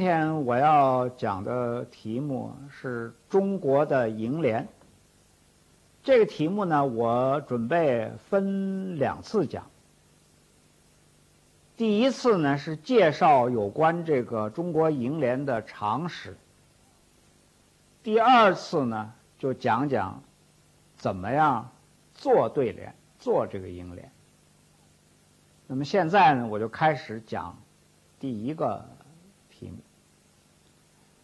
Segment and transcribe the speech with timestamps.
[0.00, 4.66] 今天我要讲的题目是中国的楹联。
[6.02, 9.66] 这个题目呢，我准备分两次讲。
[11.76, 16.34] 第一次呢是介绍有关这个中国楹联的常识。
[18.02, 20.22] 第二次呢就讲讲
[20.96, 21.70] 怎么样
[22.14, 24.10] 做对联，做这个楹联。
[25.66, 27.54] 那么现在呢，我就开始讲
[28.18, 28.82] 第一个。
[29.50, 29.76] 题目，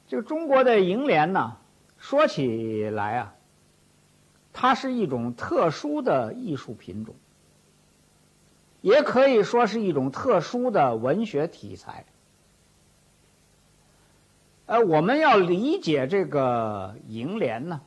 [0.09, 1.57] 这个中国的楹联呢，
[1.99, 3.35] 说起来啊，
[4.53, 7.15] 它是一种特殊的艺术品种，
[8.81, 12.05] 也可以说是一种特殊的文学题材。
[14.67, 17.81] 呃，我们要理解这个楹联呢，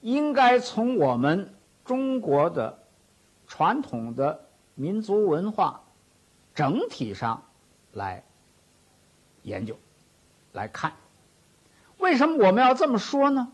[0.00, 2.78] 应该从我们中国的
[3.46, 5.82] 传统的民族文化
[6.54, 7.42] 整体上
[7.92, 8.24] 来。
[9.42, 9.76] 研究
[10.52, 10.92] 来看，
[12.02, 13.52] 为什么我们要这么说呢？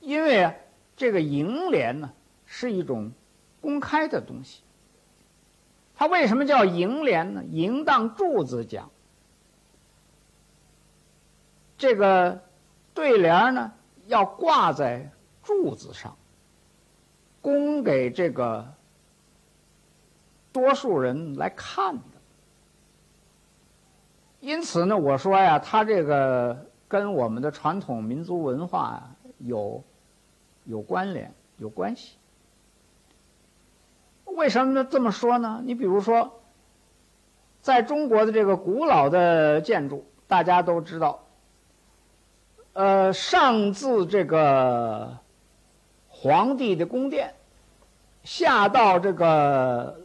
[0.00, 0.56] 因为
[0.96, 2.12] 这个楹联呢
[2.46, 3.12] 是一种
[3.60, 4.62] 公开的东西。
[5.94, 7.42] 它为什么叫楹联呢？
[7.50, 8.90] 楹当柱子讲，
[11.76, 12.40] 这个
[12.94, 13.72] 对联呢
[14.06, 15.10] 要挂在
[15.42, 16.16] 柱子上，
[17.42, 18.72] 供给这个
[20.52, 22.02] 多数人来看的。
[24.40, 29.84] 因此呢，我说呀，它这个跟我们的传统民族文化有
[30.64, 32.16] 有关联、有关系。
[34.24, 34.84] 为什么？
[34.84, 35.60] 这么说呢？
[35.64, 36.40] 你比如说，
[37.60, 41.24] 在中国的这个古老的建筑，大家都知道，
[42.72, 45.18] 呃，上自这个
[46.08, 47.34] 皇帝的宫殿，
[48.24, 50.00] 下到这个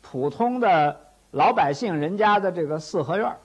[0.00, 1.08] 普通的。
[1.32, 3.38] 老百姓人家的这个四合院儿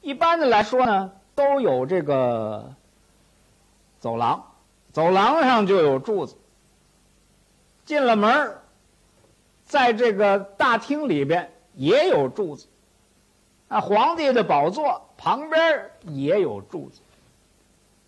[0.00, 2.74] 一般的来说呢，都有这个
[3.98, 4.52] 走廊，
[4.92, 6.36] 走廊上就有柱子。
[7.84, 8.58] 进了门
[9.64, 12.66] 在这个大厅里边也有柱子。
[13.68, 17.00] 啊，皇帝的宝座旁边也有柱子，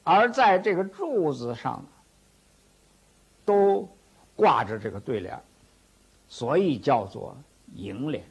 [0.04, 1.84] 而在这个柱子上
[3.44, 3.88] 都
[4.36, 5.36] 挂着这个对联，
[6.28, 7.36] 所以叫做
[7.74, 8.24] 楹联。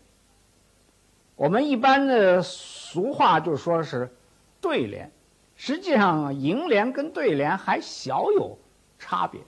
[1.38, 4.12] 我们一般的俗话就说是
[4.60, 5.12] 对联，
[5.56, 8.58] 实际上楹联跟对联还小有
[9.00, 9.40] 差别。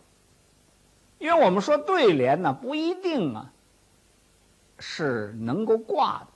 [1.17, 3.51] 因为我们说对联呢，不一定啊
[4.77, 6.27] 是能够挂的，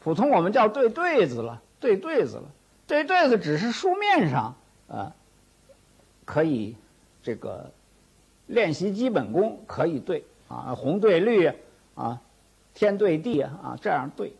[0.00, 2.44] 普通我们叫对对子了，对对子了，
[2.86, 4.54] 对对子只是书面上
[4.86, 5.12] 啊
[6.26, 6.76] 可以
[7.22, 7.72] 这个
[8.46, 11.50] 练习基本功，可以对啊红对绿
[11.94, 12.20] 啊
[12.74, 14.34] 天对地啊这样对。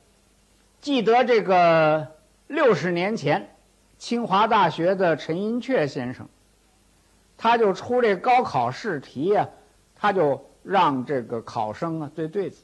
[0.81, 2.15] 记得这个
[2.47, 3.57] 六十年前，
[3.99, 6.29] 清华大学的陈寅恪先生，
[7.37, 9.49] 他就出这高考试题呀，
[9.97, 12.63] 他就让这个考生啊对对子，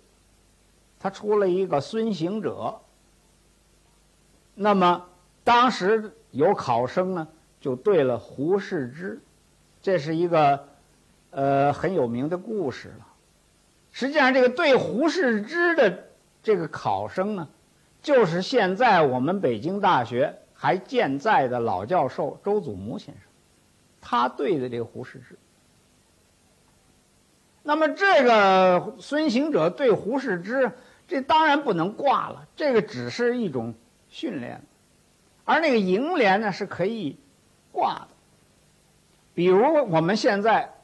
[1.00, 2.80] 他出了一个孙行者。
[4.54, 5.06] 那么
[5.42, 7.26] 当时有考生呢
[7.60, 9.20] 就对了胡适之，
[9.82, 10.68] 这是一个
[11.30, 13.06] 呃很有名的故事了。
[13.90, 16.04] 实际上，这个对胡适之的
[16.44, 17.48] 这个考生呢。
[18.04, 23.22] 就是现在我们北京大学还健在的老教授周祖母先生，
[24.02, 25.38] 他对的这个胡适之。
[27.62, 30.70] 那么这个孙行者对胡适之，
[31.08, 33.72] 这当然不能挂了，这个只是一种
[34.10, 34.60] 训练。
[35.46, 37.16] 而那个楹联呢是可以
[37.72, 38.08] 挂的，
[39.32, 40.74] 比如我们现在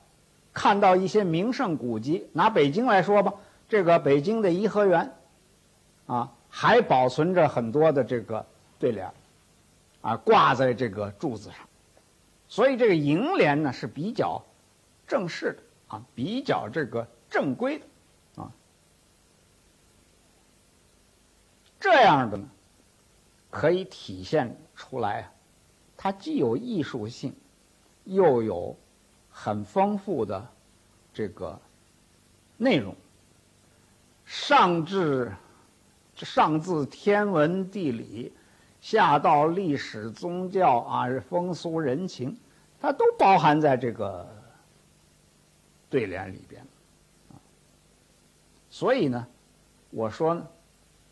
[0.54, 3.34] 看到一些名胜古迹，拿北京来说吧，
[3.68, 5.12] 这个北京的颐和园，
[6.06, 6.32] 啊。
[6.50, 8.44] 还保存着很多的这个
[8.78, 9.10] 对联
[10.02, 11.58] 啊，挂在这个柱子上，
[12.48, 14.44] 所以这个楹联呢是比较
[15.06, 17.86] 正式的啊，比较这个正规的
[18.42, 18.50] 啊，
[21.78, 22.48] 这样的呢
[23.48, 25.30] 可以体现出来，
[25.96, 27.32] 它既有艺术性，
[28.04, 28.76] 又有
[29.30, 30.48] 很丰富的
[31.14, 31.60] 这个
[32.56, 32.96] 内容，
[34.26, 35.32] 上至。
[36.24, 38.32] 上自天文地理，
[38.80, 42.36] 下到历史宗教啊，风俗人情，
[42.80, 44.28] 它都包含在这个
[45.88, 46.64] 对联里边。
[48.68, 49.26] 所以呢，
[49.90, 50.46] 我说呢，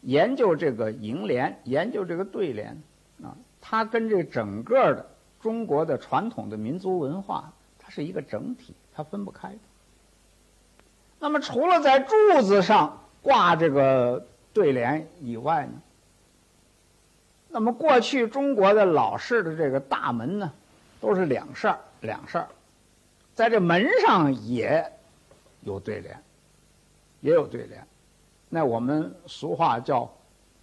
[0.03, 2.81] 研究这个楹联，研究这个对联
[3.23, 5.07] 啊，它跟这整个的
[5.41, 9.59] 中国的传统的民族文化，它是一个整体，它分不开的。
[11.19, 14.27] 那么，除了在柱子上挂这个。
[14.59, 15.73] 对联以外呢，
[17.49, 20.53] 那么过去中国的老式的这个大门呢，
[21.01, 22.49] 都是两扇两扇
[23.37, 24.93] 在这门上也
[25.63, 26.21] 有对联，
[27.21, 27.87] 也有对联。
[28.49, 30.13] 那我们俗话叫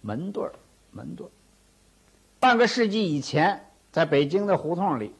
[0.02, 0.46] 门对，
[0.90, 1.26] 门对。
[2.38, 5.14] 半个世纪以前，在北京的胡同里，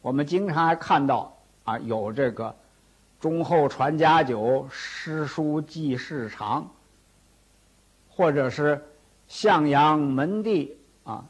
[0.00, 2.56] 我们经常还看到啊，有这个
[3.20, 6.68] “忠厚传家久，诗书继世长”，
[8.14, 8.84] 或者是
[9.26, 11.24] “向阳门第啊，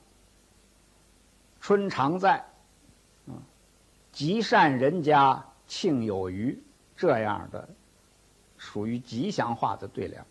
[1.61, 2.45] 春常在”，
[3.27, 3.39] 啊
[4.13, 6.61] ，“积善人家庆有余”
[6.97, 7.69] 这样的，
[8.59, 10.25] 属于吉祥话的对联。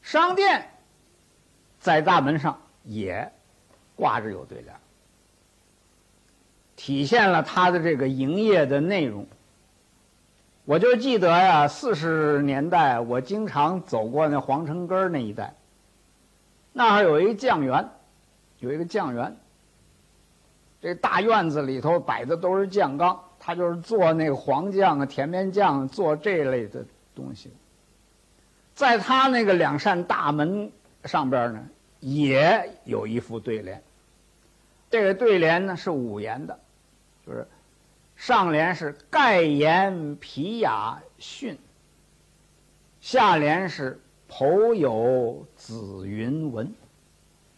[0.00, 0.70] 商店
[1.78, 3.30] 在大门上也。
[3.94, 4.74] 挂着有对联，
[6.74, 9.26] 体现了他的这个营业的内容。
[10.72, 15.54] 我就记得呀，四十年代我经常走过那皇城根那一带，
[16.72, 17.90] 那儿有一个酱园，
[18.58, 19.36] 有一个酱园。
[20.80, 27.50] 这大院子里头摆的都是酱缸，他就是做那个黄酱啊、甜面酱，做这类的东西。
[28.74, 30.72] 在他那个两扇大门
[31.04, 31.66] 上边呢，
[32.00, 33.82] 也有一副对联。
[34.88, 36.58] 这个对联呢是五言的，
[37.26, 37.46] 就是
[38.24, 41.58] 上联是盖言皮雅训，
[43.00, 46.72] 下联是剖有紫云文。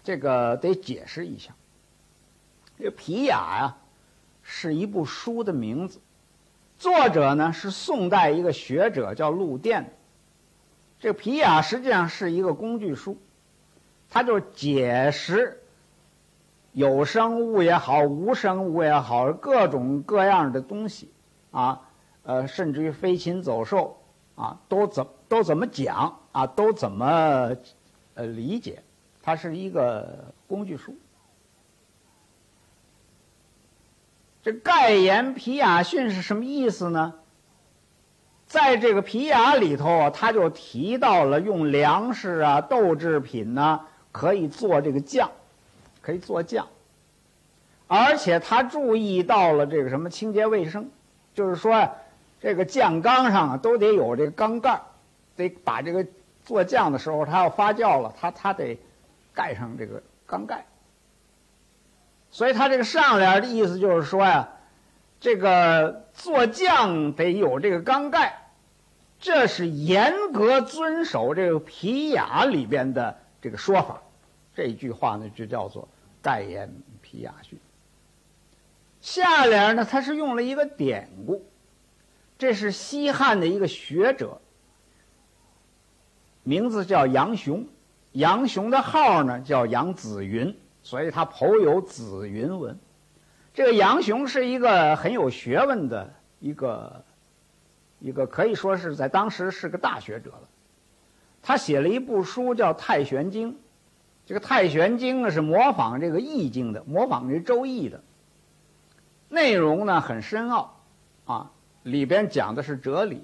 [0.02, 1.54] 这个得解释一下。
[2.78, 3.76] 这皮雅呀
[4.42, 6.00] 是一部书的名字，
[6.78, 9.92] 作者呢是宋代一个学者叫陆佃。
[10.98, 13.18] 这皮雅实际上是一个工具书，
[14.08, 15.60] 它就是解释。
[16.74, 21.08] 有生物也好，无生物也好，各种各样的东西，
[21.52, 21.80] 啊，
[22.24, 23.96] 呃，甚至于飞禽走兽，
[24.34, 27.56] 啊，都怎都怎么讲啊，都怎么
[28.14, 28.82] 呃理解？
[29.22, 30.96] 它是一个工具书。
[34.42, 37.14] 这盖言皮雅逊是什么意思呢？
[38.46, 45.30] 在这个皮雅里头啊，他就提到了用粮食啊、豆制品呢，可以做这个酱。
[46.04, 46.68] 可以做酱，
[47.86, 50.90] 而且他注意到了这个什么清洁卫生，
[51.32, 51.92] 就是说，
[52.42, 54.82] 这个酱缸上啊都得有这个缸盖
[55.34, 56.06] 得把这个
[56.44, 58.78] 做酱的时候，它要发酵了，它它得
[59.32, 60.66] 盖上这个缸盖。
[62.30, 64.50] 所以他这个上联的意思就是说呀，
[65.20, 68.50] 这个做酱得有这个缸盖，
[69.20, 74.02] 这是严格遵守这个皮雅里边的这个说法。
[74.56, 75.88] 这句话呢，就叫做。
[76.24, 76.72] 代言
[77.02, 77.58] 皮雅逊。
[79.02, 81.44] 下联呢，他是用了一个典故，
[82.38, 84.40] 这是西汉的一个学者，
[86.42, 87.68] 名字叫杨雄，
[88.12, 92.78] 杨雄的号呢叫杨子云，所以他颇有子云文。
[93.52, 97.04] 这个杨雄是一个很有学问的一个，
[98.00, 100.48] 一个可以说是在当时是个大学者了。
[101.42, 103.52] 他写了一部书叫《太玄经》。
[104.26, 108.02] 这个《太玄经》呢是模仿这个《易经》的，模仿这《周易》的，
[109.28, 110.80] 内容呢很深奥，
[111.26, 111.50] 啊，
[111.82, 113.22] 里边讲的是哲理，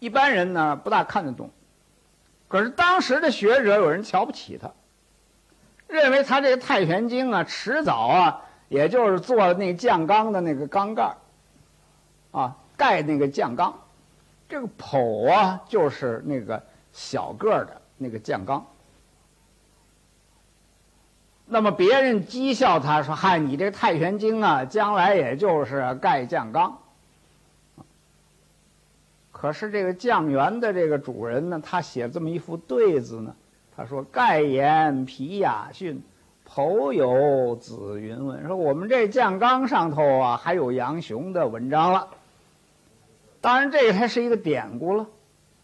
[0.00, 1.50] 一般人呢不大看得懂。
[2.48, 4.72] 可是当时的学者有人瞧不起他，
[5.86, 11.14] 认为他这个《太玄经》啊，迟早啊，也就是做那酱缸的那个缸盖
[12.32, 13.80] 啊，盖那个酱缸，
[14.48, 16.60] 这个剖啊，就是那个
[16.92, 18.66] 小个的那个酱缸。
[21.54, 26.78] 那么别人讥笑他说：“嗨，你这《太玄经》啊，将来也就是盖酱缸。”
[29.30, 33.36] 可是这个酱园的这个主人呢，他写这么一副对子呢，
[33.76, 36.02] 他说：“盖言皮雅训，
[36.44, 42.08] 剖有子云文。”说我们这酱缸上头啊，还有杨雄的文章了。
[43.40, 45.06] 当然，这个它是一个典故了。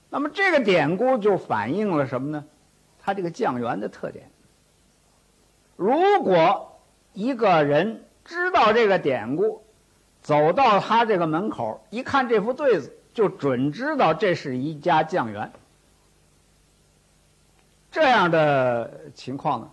[0.08, 2.44] 那么这个典故就反映了什么呢？
[3.00, 4.30] 它这个酱园的特点。
[5.80, 6.78] 如果
[7.14, 9.64] 一个人知道这个典故，
[10.20, 15.50] 走到他这个门口，一看这副对子，就准知道这是一家酱园。
[17.90, 19.70] 这样的情况呢，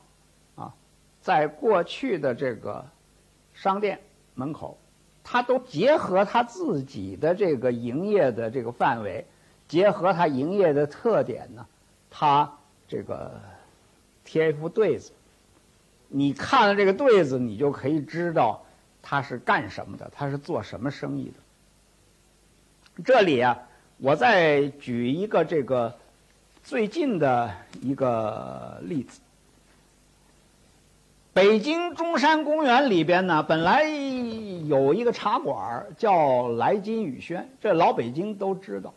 [0.55, 0.73] 啊，
[1.21, 2.85] 在过去的这个
[3.53, 3.99] 商店
[4.33, 4.77] 门口，
[5.25, 9.25] 他都结合他自己的这个营业的这个范围，
[9.67, 11.67] 结合他营业的特点呢，
[12.09, 13.41] 他这个
[14.23, 15.11] 贴一副对子。
[16.09, 18.65] 你看了这个对子，你就可以知道
[19.01, 23.03] 他是干什么的，他是做什么生意的。
[23.03, 23.59] 这里啊，
[23.97, 25.97] 我再举一个这个
[26.63, 29.19] 最近的一个例子。
[31.33, 38.93] 北京中山公园里边呢，本来有一个茶馆叫来金雨轩，这老北京都知道。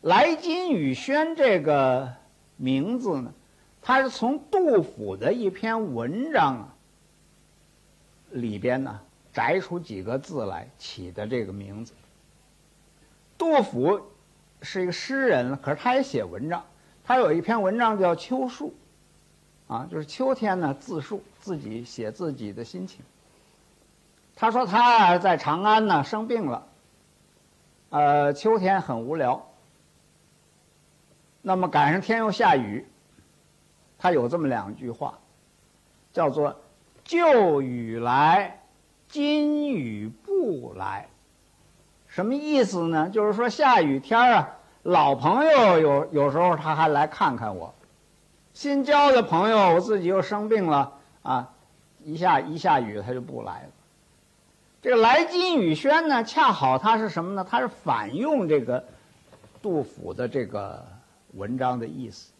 [0.00, 2.14] 来金雨轩这个
[2.56, 3.34] 名字呢，
[3.82, 6.74] 他是从杜甫的一篇文章啊
[8.30, 9.00] 里边呢
[9.32, 11.92] 摘出几个字来起的这个名字。
[13.38, 14.00] 杜甫
[14.62, 16.64] 是一个诗人，可是他也写文章，
[17.04, 18.68] 他有一篇文章叫《秋述》。
[19.72, 23.02] 啊，就是秋天呢，自述自己写自己的心情。
[24.34, 26.66] 他说他在长安呢生病了，
[27.90, 29.46] 呃，秋天很无聊。
[31.40, 32.84] 那么赶上天又下雨，
[34.00, 35.18] 他有这么两句话，
[36.12, 36.56] 叫做
[37.04, 38.62] “旧雨来，
[39.08, 41.08] 今雨不来”。
[42.08, 43.10] 什么意思呢？
[43.10, 47.74] 就是说下雨天啊，老朋友有有时候他还来看看我。
[48.54, 51.52] 新交的朋友，我自己又生病了啊！
[52.02, 53.68] 一下一下雨，他就不来了。
[54.82, 57.46] 这个“来金雨轩”呢，恰好它是什么呢？
[57.48, 58.82] 它是反用这个
[59.62, 60.84] 杜甫的这个
[61.34, 62.32] 文章的意思，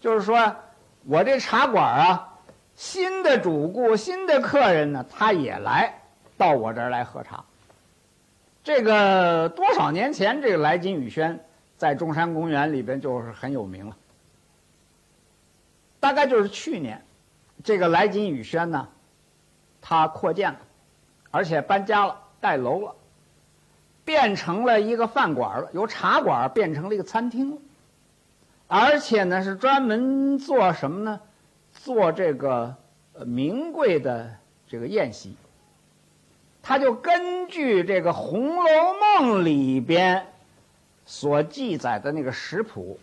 [0.00, 0.56] 就是说
[1.04, 2.38] 我这茶馆啊，
[2.76, 6.02] 新的主顾、新的客人呢，他也来
[6.36, 7.44] 到我这儿来喝茶。
[8.62, 11.42] 这个多少年前，这个“来金雨轩”
[11.78, 13.96] 在中山公园里边就是很有名了。
[16.00, 17.02] 大概就是去年，
[17.64, 18.88] 这个来金雨轩呢，
[19.80, 20.58] 它扩建了，
[21.30, 22.94] 而且搬家了，盖楼了，
[24.04, 27.56] 变成了一个饭馆了，由茶馆变成了一个餐厅了，
[28.68, 31.20] 而且呢是专门做什么呢？
[31.72, 32.76] 做这个
[33.26, 34.36] 名贵的
[34.68, 35.34] 这个宴席。
[36.62, 38.64] 他就根据这个《红楼
[39.22, 40.26] 梦》里边
[41.06, 42.98] 所记载的那个食谱，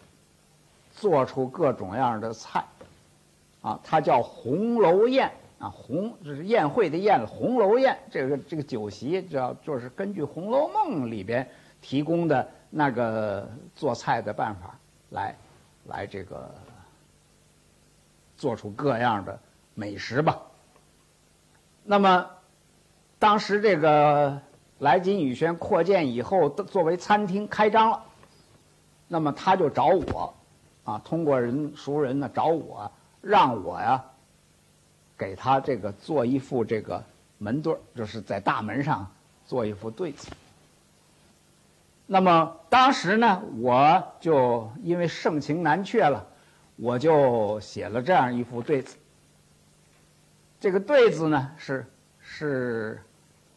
[0.94, 2.64] 做出各种样的菜。
[3.62, 11.50] 啊，它叫红楼宴啊，红就是宴会的宴，红楼宴这个这个酒席，叫就是根据《红楼梦》里边
[11.82, 14.78] 提供的那个做菜的办法
[15.10, 15.34] 来，
[15.86, 16.54] 来这个
[18.38, 19.40] 做出各样的
[19.74, 20.42] 美食吧。
[21.84, 22.30] 那么，
[23.20, 24.42] 当时这个
[24.80, 28.04] 来金宇轩扩建以后，作为餐厅开张了，
[29.08, 30.34] 那么他就找我，
[30.84, 32.92] 啊，通过人熟人呢找我。
[33.22, 34.06] 让我呀，
[35.18, 37.04] 给他这个做一副这个
[37.40, 39.12] 门对儿，就是在大门上
[39.48, 40.30] 做一副对子。
[42.08, 46.28] 那么当时呢，我就因为盛情难却了，
[46.76, 48.98] 我就写了这样一副对子。
[50.60, 51.86] 这个对子呢是
[52.20, 53.04] 是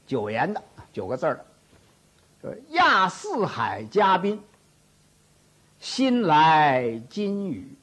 [0.07, 0.63] 九言的，
[0.93, 1.45] 九个字儿的，
[2.41, 4.43] 说亚四海嘉宾，
[5.79, 7.75] 新来金雨。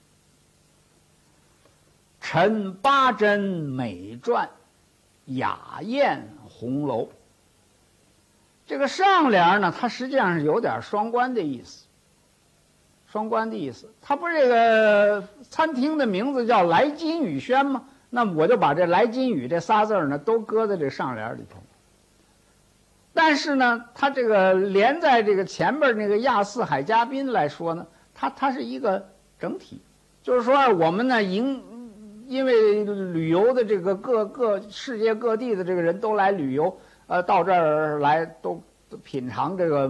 [2.19, 4.49] 陈八珍美传，
[5.25, 7.07] 雅宴红楼。
[8.65, 11.85] 这个上联呢，它实际上是有点双关的意思。
[13.07, 17.85] 双关的意思，它不是这个餐厅的名字叫来金雨轩吗？
[18.09, 21.59] 那我就把这来金雨这仨字呢，都搁在这上联里头。
[23.13, 29.79] 但是呢，它这个连在这个前边那个亚四海嘉宾来说呢，它它是一个整体，
[30.23, 31.63] 就是说我们呢迎。
[32.27, 38.61] 因为旅游的这个各各世界各地的这个人都来旅游，呃，到这儿来都
[39.03, 39.89] 品尝这个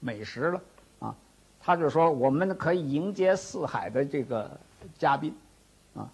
[0.00, 0.60] 美食了，
[1.00, 1.14] 啊，
[1.60, 4.50] 他就说我们可以迎接四海的这个
[4.98, 5.36] 嘉宾，
[5.94, 6.08] 啊，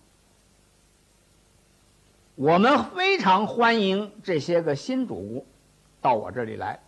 [2.35, 5.47] 我们非常欢迎这些个新主顾
[6.01, 6.81] 到我这里来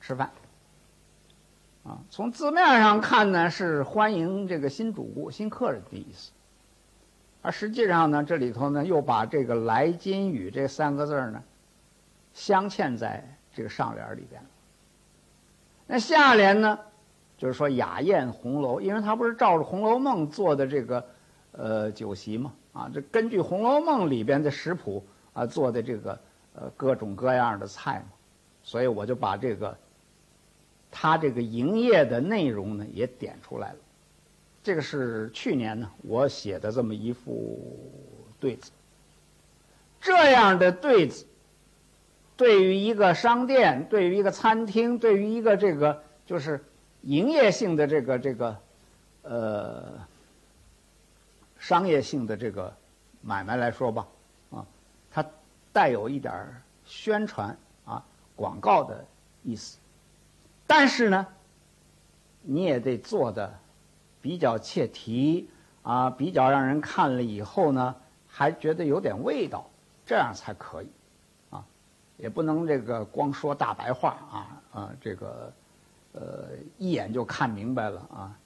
[0.00, 0.30] 吃饭，
[1.84, 6.32] 啊，从字面上看呢是欢迎这个新主顾、新客人的意思。
[7.42, 11.40] 而实际上呢，这里头呢又把这个“来金雨”这三个字呢，
[12.38, 14.40] 镶嵌在这个上联里边。
[15.88, 16.78] 那下联呢，
[17.36, 21.04] 就是说雅宴红楼，因为他不是照着《红楼梦》做的这个
[21.50, 26.18] 呃酒席嘛，啊，这根据《红楼梦》里边的食谱啊做的这个
[26.54, 28.12] 呃各种各样的菜嘛，
[28.62, 29.76] 所以我就把这个
[30.92, 33.78] 他这个营业的内容呢也点出来了。
[34.62, 37.58] 这个是去年呢，我写的这么一副
[38.38, 38.70] 对子。
[40.00, 41.26] 这样的对子，
[42.38, 46.64] 对于一个商店，对于一个餐厅，对于一个这个就是
[47.02, 48.56] 营业性的这个这个
[49.22, 50.06] 呃
[51.58, 52.72] 商业性的这个
[53.20, 54.06] 买卖来说吧，
[54.50, 54.64] 啊，
[55.10, 55.22] 它
[55.72, 56.32] 带有一点
[56.86, 57.54] 宣传
[57.84, 58.02] 啊
[58.34, 59.04] 广告的
[59.42, 59.76] 意思，
[60.66, 61.26] 但是呢，
[62.40, 63.58] 你也得做的。
[64.20, 65.48] 比较切题
[65.82, 67.94] 啊，比较让人看了以后呢，
[68.26, 69.70] 还觉得有点味道，
[70.04, 70.90] 这样才可以，
[72.18, 74.36] 也不能这个光说大白话啊
[74.72, 75.52] 啊，这个
[76.12, 78.38] 呃一眼就看明白了啊，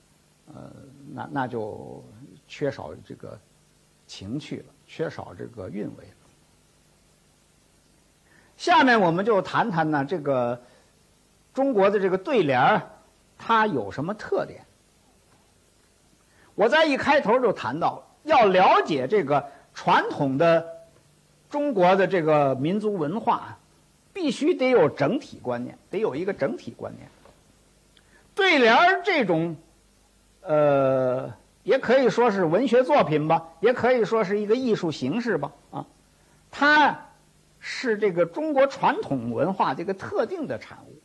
[0.54, 0.70] 呃，
[1.12, 2.04] 那那就
[2.46, 3.36] 缺少这个
[4.06, 6.16] 情趣了，缺少这个韵味了。
[8.56, 10.62] 下面我们就谈谈呢，这个
[11.54, 12.82] 中国的这个对联儿，
[13.38, 14.64] 它有什么特点？
[16.54, 20.84] 我在一开头就谈到，要了解这个传统的
[21.48, 23.58] 中国的这个民族文化，
[24.12, 27.08] 必须得有整体观念，得有一个整体观念。
[28.34, 29.56] 对联儿这种，
[30.40, 35.86] 呃，也可以说是文学作品吧，也可以说是一个艺术形式吧，啊，
[36.50, 37.06] 它。
[37.64, 40.98] 是这个中国传统文化这个特定的产物。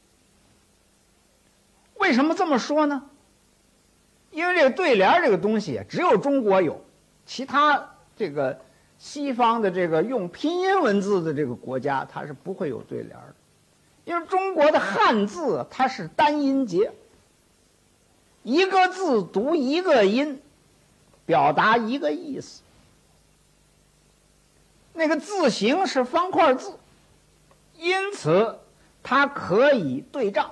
[1.99, 3.11] 为什么这么说呢？
[4.31, 6.83] 因为这个对联这个东西只有中国有，
[7.27, 8.59] 其他这个
[9.00, 13.36] 西方的这个用拼音文字的这个国家，它是不会有对联的。
[14.06, 16.92] 因为中国的汉字它是单音节，
[18.44, 20.42] 一个字读一个音，
[21.25, 22.62] 表达一个意思。
[24.94, 26.74] 那个字形是方块字，
[27.77, 28.58] 因此
[29.04, 30.51] 它可以对仗，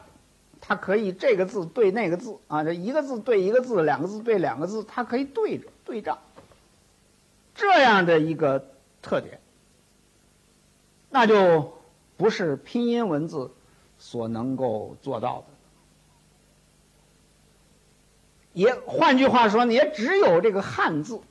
[0.61, 6.19] 它可以这个字对那个字啊，这一个字对一个字，两个字对两个字，它可以对着对仗，
[7.55, 8.67] 这样的一个
[9.01, 9.39] 特点，
[11.09, 11.73] 那就
[12.17, 13.51] 不是拼音文字
[13.97, 15.45] 所能够做到的。
[18.53, 21.21] 也换句话说，也只有这个汉字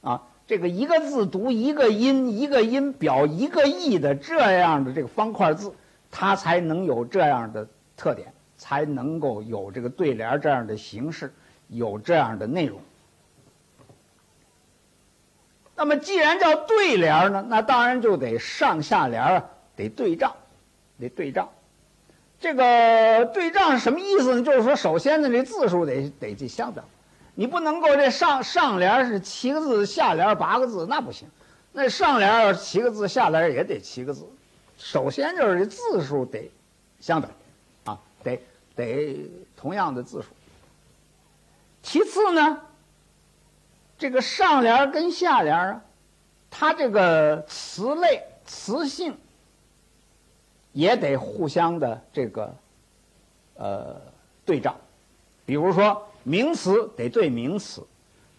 [0.00, 0.22] 啊。
[0.46, 5.72] 这个一个字读一个音，一个音表一个意的这样的这个方块字，
[6.10, 7.66] 它才能有这样的
[7.96, 11.32] 特点，才能够有这个对联这样的形式，
[11.68, 12.78] 有这样的内容。
[15.76, 19.44] 那么既然叫对联呢，那当然就得上下联啊
[19.76, 20.34] 得对仗，
[20.98, 21.48] 得对仗。
[22.40, 24.42] 这个对仗什么意思呢？
[24.42, 26.84] 就是说，首先呢，这字数得得这相等。
[27.34, 31.26] 你不能够这上上联是七个字，下联八个字，那不行。
[31.72, 34.24] 那上联要七个字，下联也得七个字。
[34.76, 36.50] 首先就是这字数得
[37.00, 37.30] 相等，
[37.84, 38.40] 啊，得
[38.76, 40.28] 得同样的字数。
[41.82, 42.60] 其次呢，
[43.98, 45.84] 这个上联跟下联啊，
[46.50, 49.16] 它这个词类词性
[50.72, 52.54] 也得互相的这个
[53.54, 54.00] 呃
[54.44, 54.76] 对仗，
[55.44, 56.08] 比如说。
[56.26, 57.86] 名词得对名词，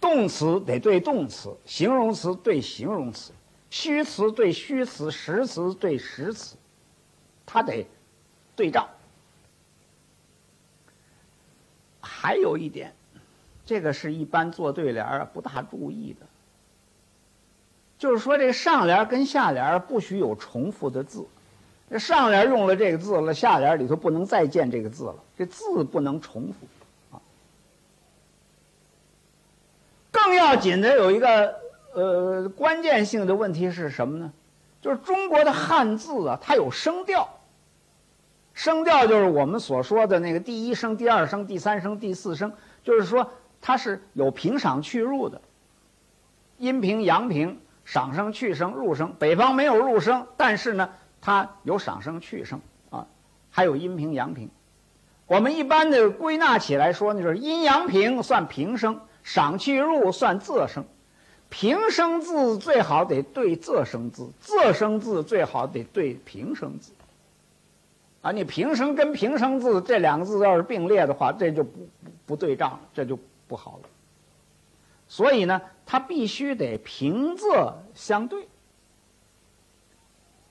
[0.02, 3.32] 动词得对动词，形容词对形容词，
[3.70, 6.56] 虚词对虚词，实词对实词，
[7.46, 7.86] 它得
[8.56, 8.90] 对仗。
[12.02, 12.92] 还有一点，
[13.66, 16.26] 这个是一般做对联儿不大注意的，
[17.98, 21.26] 就是说这个上联跟下联不许有重复的字，
[21.90, 27.16] 这上联用了这个字了，下联里头不能再见这个字了，这字不能重复。
[27.16, 27.22] 啊
[30.12, 31.56] 更要紧的有一个
[31.94, 34.32] 呃关键性的问题是什么呢？
[34.82, 37.28] 就是中国的汉字啊，它有声调。
[38.54, 43.30] 声调就是我们所说的那个第一声、第二声、第三声、第四声，就是说
[43.68, 45.42] 它是有平赏去入的，
[46.60, 49.16] 阴平、阳平、赏声、去声、入声。
[49.18, 53.08] 北方没有入声，但是呢，它有赏声、去声啊，
[53.50, 54.52] 还有阴平、阳平。
[55.26, 59.02] 我们一般的归纳起来说呢，就是阴阳平算平声。
[59.24, 60.86] 赏去入算仄声，
[61.50, 66.92] 平声字最好得对仄声字，仄声字最好得对平声字。
[68.22, 71.90] 啊，你平声跟平声字这两个字要是并列的话，这就不
[72.28, 73.90] 不对仗，这就不好了。
[75.08, 78.48] 所以呢，它必须得平仄相对，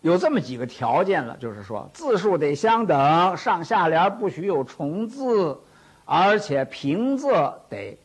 [0.00, 5.60] 有这么几个条件了，就是说字数得相等，上下联不许有重字，
[6.04, 7.98] 而且平仄得。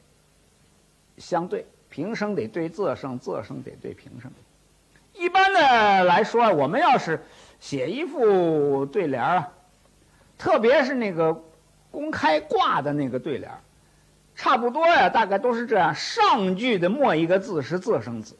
[1.17, 4.31] 相对平声得对仄声，仄声得对平声。
[5.13, 7.21] 一般的来说，我们要是
[7.59, 9.51] 写一副对联啊，
[10.37, 11.43] 特别是那个
[11.91, 13.51] 公开挂的那个对联
[14.39, 18.37] 差不多呀，大概都是这样：上句的末一个字是仄声字，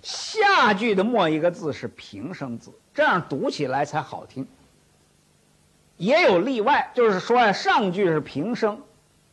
[0.00, 4.48] 下句的末一个字是平声字，这样读起来才好听。
[5.98, 8.80] 也有例外，就是说呀，上句是平声，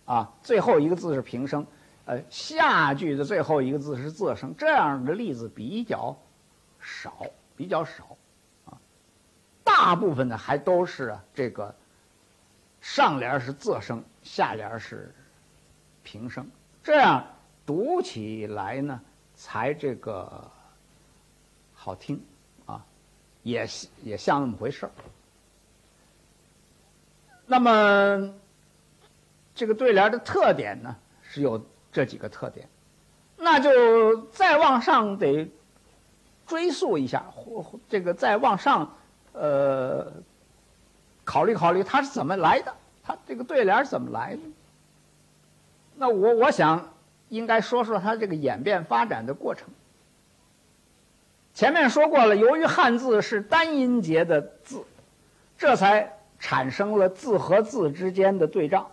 [0.04, 1.66] 啊，最后一个字是平声。
[2.04, 6.18] 呃，下句的最后一个字是仄声，这样的例子比较
[6.82, 8.18] 少，比较少，
[8.66, 8.76] 啊，
[9.64, 11.74] 大部分的还都是这个
[12.82, 15.16] 上联是仄声，下联是
[16.06, 16.48] 平声，
[16.84, 17.26] 这样
[17.66, 19.02] 读起来呢
[19.36, 20.50] 才这个
[21.74, 22.24] 好听，
[22.68, 22.86] 啊，
[23.42, 23.68] 也
[24.04, 24.92] 也像那么回事儿。
[27.48, 28.34] 那么
[29.56, 32.70] 这个对联的特点呢，是有这几个特点，
[33.38, 35.50] 那就再往上得
[36.46, 38.96] 追溯一下，或这个再往上，
[39.34, 40.12] 呃，
[41.24, 44.42] 考虑考虑它是怎么来的，它这个对联是怎么来的？
[45.98, 46.94] 那我我想
[47.30, 49.68] 应该说说它这个演变发展的过程。
[51.54, 54.84] 前面说过了，由于汉字是单音节的字，
[55.58, 58.88] 这才产生了字和字之间的对仗。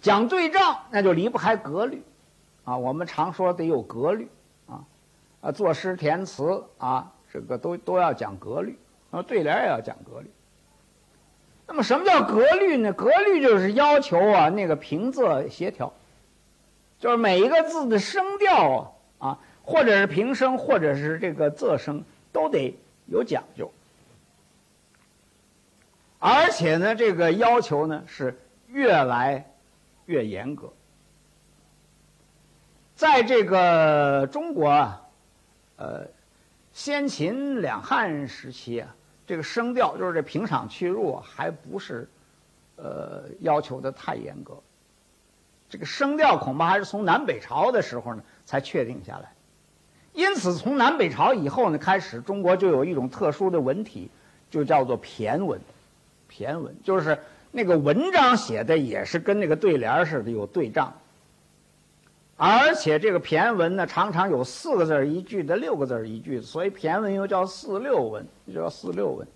[0.00, 2.02] 讲对仗，那就离不开格律，
[2.64, 4.28] 啊，我们常说得有格律，
[4.68, 4.84] 啊，
[5.40, 8.78] 啊，作诗填词啊，这个都都要讲格律，
[9.10, 10.30] 啊，对联也要讲格律。
[11.70, 12.92] 那么，什么叫格律呢？
[12.92, 15.92] 格律就是要求啊，那个平仄协调，
[16.98, 19.38] 就是每一个字的声调啊啊。
[19.62, 22.02] 或者是平声，或者是这个仄声，
[22.32, 23.70] 都得有讲究。
[26.18, 29.48] 而且呢，这个要求呢是越来
[30.06, 30.72] 越严格。
[32.96, 35.02] 在这个中国啊，
[35.76, 36.08] 呃，
[36.72, 38.96] 先秦两汉时期啊，
[39.30, 42.08] 这个声调就是这平场去入还不是
[42.74, 44.58] 呃要求的太严格。
[45.68, 49.32] 这个声调恐怕还是从南北朝的时候呢才确定下来。
[50.14, 54.10] 因此，从南北朝以后呢，开始中国就有一种特殊的文体，
[54.50, 55.60] 就叫做骈文。
[56.28, 57.16] 骈文就是
[57.52, 60.92] 那个文章写的也是跟那个对联似的，有对仗。
[62.42, 69.28] 而且这个骈文呢，常常有四个字一句的，六个字一句的，所以骈文又叫四六文，又叫四六文。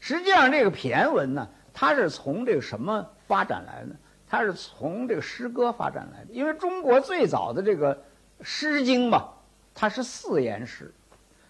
[0.00, 3.94] 实际上，这个骈文呢，它是从这个什么发展来的？
[4.28, 6.32] 它是从这个诗歌发展来的。
[6.32, 7.94] 因为中国最早的这个
[8.42, 9.34] 《诗经》吧。
[9.80, 10.92] 它是四言诗，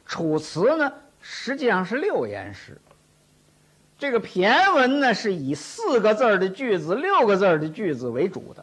[0.04, 0.92] 楚辞呢
[1.22, 2.78] 实际上是六言诗。
[3.96, 8.62] 这个骈文呢是以四个字的句子、六个字的句子为主的，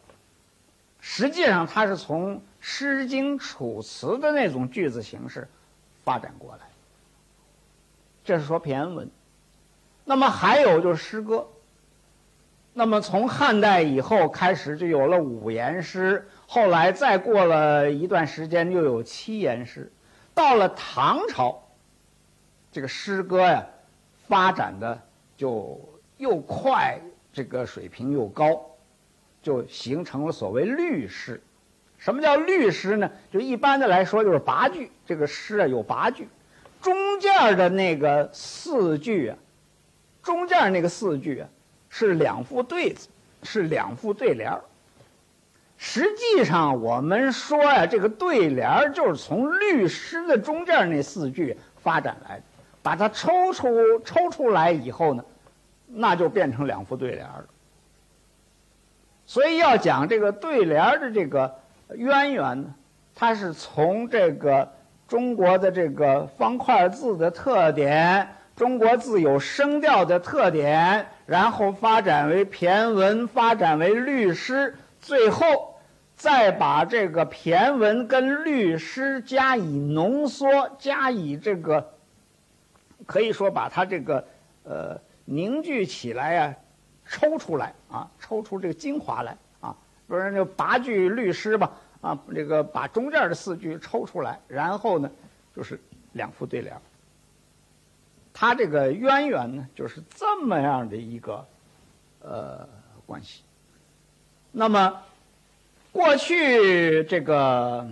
[1.07, 5.47] 实际上它是从《诗经》《楚辞》的那种句子形式
[6.03, 6.65] 发展过来。
[8.23, 9.07] 这是说骈文。
[10.03, 11.47] 那么还有就是诗歌。
[12.73, 16.27] 那么从汉代以后开始就有了五言诗。
[16.47, 19.93] 后来再过了一段时间，又有七言诗。
[20.33, 21.61] 到了唐朝，
[22.71, 23.63] 这个诗歌呀，
[24.27, 24.99] 发展的
[25.37, 25.79] 就
[26.17, 26.99] 又快，
[27.31, 28.59] 这个水平又高，
[29.45, 31.39] 就形成了所谓律诗。
[31.99, 33.12] 什么叫律诗呢？
[33.31, 34.91] 就一般的来说，就是八句。
[35.05, 36.27] 这个诗啊有八句，
[36.81, 39.38] 中间的那个四句啊，
[40.23, 41.47] 中间那个四句啊，
[41.89, 43.08] 是两副对子，
[43.43, 44.51] 是两副对联。
[45.77, 52.43] 实际上，我们说呀，这个对联就是从律诗的中间那四句发展来的，
[52.81, 55.23] 把它抽出抽出来以后呢，
[55.86, 57.45] 那就变成两副对联了。
[59.25, 61.55] 所以要讲这个对联的这个
[61.95, 62.75] 渊源呢，
[63.13, 64.71] 它是从这个
[65.07, 74.75] 中国的这个方块字的特点，中国字有声调的特点，然后发展为骈文，发展为律诗。
[74.99, 75.75] 最后，
[76.15, 80.47] 再把这个骈文跟律诗加以浓缩，
[80.79, 81.93] 加以这个，
[83.05, 84.25] 可以说把它这个
[84.63, 86.55] 呃凝聚起来呀，
[87.05, 89.73] 抽出来啊，抽出这个精华来啊，
[90.05, 95.10] 不是就八句律诗吧啊，这个把中间的四句抽出来，然后呢
[95.55, 95.79] 就是
[96.12, 96.75] 两副对联。
[98.34, 101.45] 它这个渊源呢，就是这么样的一个
[102.21, 102.67] 呃
[103.05, 103.43] 关系。
[104.51, 105.01] 那么，
[105.93, 107.88] 过去这个，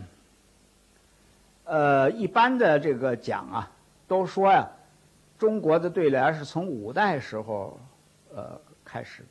[1.63, 3.71] 呃，一般的这个讲啊，
[4.05, 4.67] 都说呀，
[5.39, 7.79] 中国的对联是从五代时候，
[8.35, 9.29] 呃，开始的，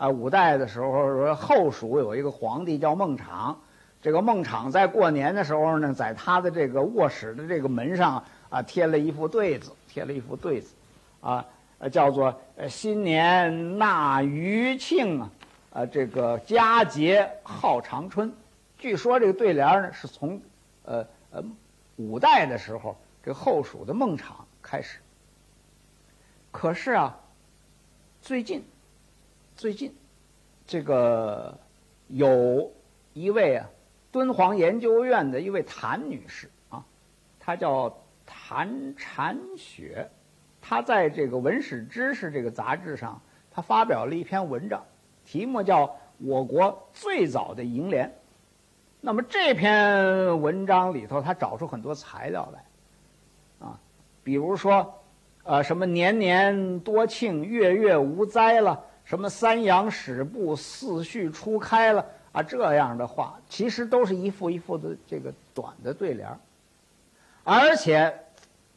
[0.00, 3.54] 啊，五代的时候说后蜀有一个皇帝叫孟昶，
[4.00, 10.74] 这个孟昶在过年的时候呢，在他的这个卧室的这个门上啊，贴了一副对子，贴了一副对子，
[11.20, 11.44] 啊，
[11.92, 15.30] 叫做“呃新年纳余庆”啊。
[15.72, 18.32] 啊，这个佳节号长春，
[18.78, 20.40] 据说这个对联呢是从，
[20.82, 21.44] 呃呃，
[21.96, 24.24] 五代的时候，这后蜀的孟昶
[24.62, 24.98] 开始。
[26.50, 27.20] 可是啊，
[28.22, 28.64] 最近，
[29.60, 29.94] 最近，
[30.66, 31.58] 这个
[32.08, 32.72] 有
[33.12, 33.68] 一位啊，
[34.10, 36.82] 敦煌研究院的一位谭女士啊，
[37.38, 37.94] 她叫
[38.24, 40.10] 谭婵雪，
[40.62, 43.20] 她在这个《文史知识》这个杂志上，
[43.50, 44.82] 她发表了一篇文章。
[45.26, 48.10] 题目叫“我国最早的楹联”，
[49.02, 53.78] 那么这篇文章里头，他找出很多材料来，啊，
[54.24, 55.02] 比如说，
[55.44, 66.28] 呃，什么年年多庆，月月无灾了，什么三阳始布，四序初开了啊，这样的话，其实都是一副一副的这个短的对联
[67.42, 68.16] 而且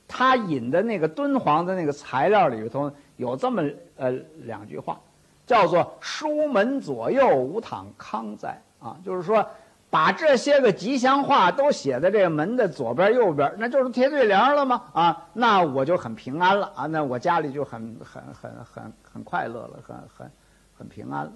[0.08, 3.62] 他引的那个敦煌的那个材料里头有这么
[3.96, 4.10] 呃
[4.46, 5.00] 两句话，
[5.46, 9.48] 叫做“书门左右，无躺康在”啊，就是说。
[9.94, 14.86] 把这些个吉祥话都写在这个门的左边右边，那就是贴对联了吗？
[14.92, 20.32] 啊，那我就很平安了啊，那我家里就很很很很很快乐了，很很
[20.76, 21.32] 很平安了。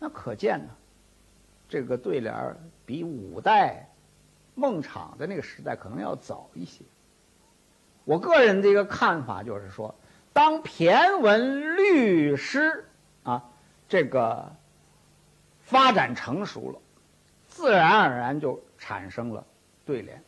[0.00, 0.70] 那可见呢，
[1.68, 2.34] 这个对联
[2.84, 3.88] 比五代
[4.56, 6.84] 孟昶的那个时代可能要早一些。
[8.04, 9.94] 我个人的一个看法就是说，
[10.32, 12.88] 当骈文律诗
[13.22, 13.44] 啊
[13.88, 14.56] 这个
[15.60, 16.80] 发展成熟了。
[17.60, 19.44] 自然而然就产生了
[19.84, 20.22] 对联，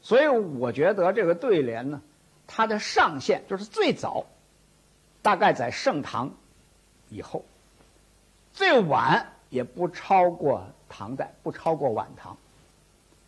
[0.00, 2.00] 所以我觉得这个对联呢，
[2.46, 4.24] 它的上限就是最早，
[5.20, 6.30] 大概在盛唐
[7.10, 7.44] 以后，
[8.54, 12.38] 最晚也不超过唐代，不超过晚唐，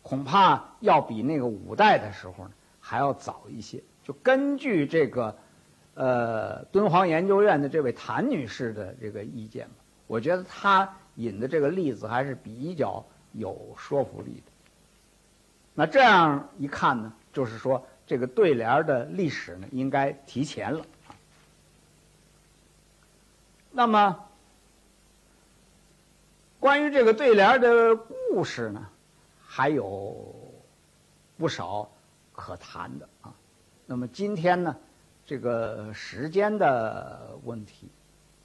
[0.01, 3.83] 恐怕要比那个五代的时候呢还要早一些。
[4.03, 5.37] 就根据这个，
[5.93, 9.67] 呃，敦煌研究院的这位谭女士的这个意见
[10.07, 13.05] 我觉得她引的这个例子还是比较。
[13.33, 14.51] 有说服力的。
[15.73, 20.85] 那这样一看呢，就是说这个对联的历史呢，应该提前了。
[23.71, 24.27] 那么，
[26.59, 28.85] 关于这个对联的故事呢，
[29.45, 30.35] 还有
[31.37, 31.89] 不少
[32.33, 33.33] 可谈的啊。
[33.85, 34.75] 那么今天呢，
[35.25, 37.87] 这个时间的问题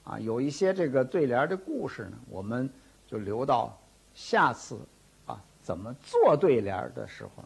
[0.05, 2.69] 啊，有一些这个对联的故事呢，我们
[3.05, 3.77] 就留到。
[4.17, 4.79] 下次
[5.27, 7.43] 啊，怎么做对联的时候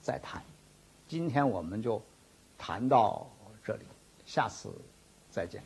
[0.00, 0.42] 再谈。
[1.06, 2.02] 今天我们就
[2.56, 3.26] 谈到
[3.62, 3.84] 这里，
[4.24, 4.72] 下次
[5.30, 5.62] 再见。